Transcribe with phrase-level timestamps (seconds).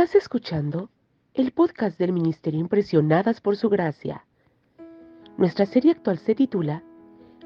[0.00, 0.88] Estás escuchando
[1.34, 4.24] el podcast del Ministerio Impresionadas por Su Gracia.
[5.36, 6.82] Nuestra serie actual se titula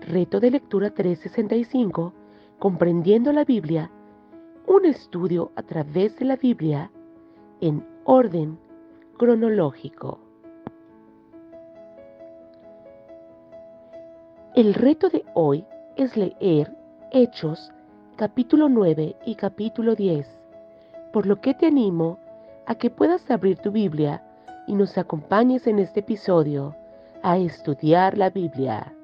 [0.06, 2.14] Reto de Lectura 365,
[2.60, 3.90] Comprendiendo la Biblia,
[4.68, 6.92] un estudio a través de la Biblia
[7.60, 8.56] en orden
[9.18, 10.20] cronológico.
[14.54, 15.64] El reto de hoy
[15.96, 16.72] es leer
[17.10, 17.72] Hechos
[18.14, 20.28] capítulo 9 y capítulo 10,
[21.12, 22.20] por lo que te animo
[22.66, 24.22] a que puedas abrir tu Biblia
[24.66, 26.74] y nos acompañes en este episodio
[27.22, 28.94] a estudiar la Biblia.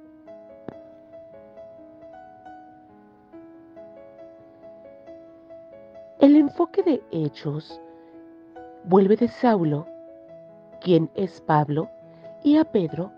[6.19, 7.81] El enfoque de Hechos
[8.85, 9.87] vuelve de Saulo,
[10.81, 11.89] quien es Pablo,
[12.43, 13.13] y a Pedro,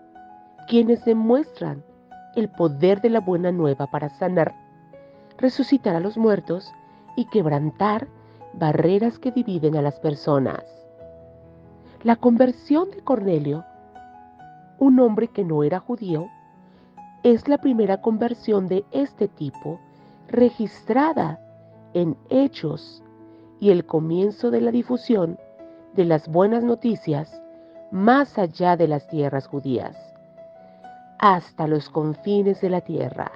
[0.67, 1.83] quienes demuestran
[2.35, 4.53] el poder de la buena nueva para sanar,
[5.37, 6.71] resucitar a los muertos
[7.15, 8.07] y quebrantar
[8.53, 10.63] barreras que dividen a las personas.
[12.03, 13.63] La conversión de Cornelio,
[14.77, 16.27] un hombre que no era judío,
[17.23, 19.79] es la primera conversión de este tipo
[20.27, 21.39] registrada
[21.93, 23.01] en hechos
[23.59, 25.39] y el comienzo de la difusión
[25.95, 27.41] de las buenas noticias
[27.91, 29.95] más allá de las tierras judías,
[31.19, 33.31] hasta los confines de la tierra.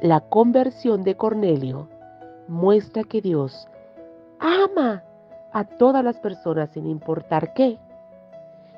[0.00, 1.88] La conversión de Cornelio
[2.48, 3.66] muestra que Dios
[4.38, 5.02] ama
[5.52, 7.78] a todas las personas sin importar qué.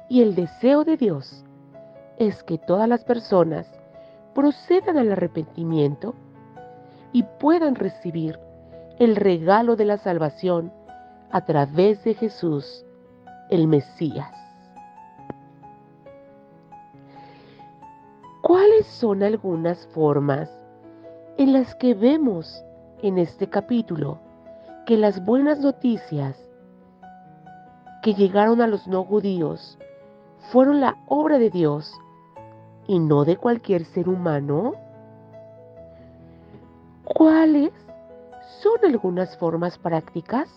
[0.09, 1.45] Y el deseo de Dios
[2.19, 3.67] es que todas las personas
[4.35, 6.15] procedan al arrepentimiento
[7.13, 8.39] y puedan recibir
[8.99, 10.73] el regalo de la salvación
[11.31, 12.85] a través de Jesús,
[13.51, 14.33] el Mesías.
[18.43, 20.51] ¿Cuáles son algunas formas
[21.37, 22.63] en las que vemos
[23.03, 24.19] en este capítulo
[24.87, 26.37] que las buenas noticias
[28.03, 29.79] que llegaron a los no judíos
[30.53, 31.93] fueron la obra de Dios
[32.87, 34.75] y no de cualquier ser humano?
[37.05, 37.73] ¿Cuáles
[38.63, 40.49] son algunas formas prácticas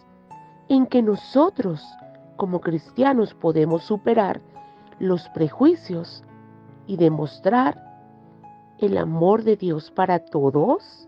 [0.67, 1.83] en que nosotros
[2.35, 4.41] como cristianos podemos superar
[4.99, 6.23] los prejuicios
[6.85, 7.83] y demostrar
[8.77, 11.07] el amor de Dios para todos?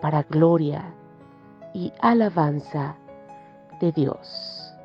[0.00, 0.94] para gloria
[1.74, 2.96] y alabanza
[3.80, 4.75] de Dios.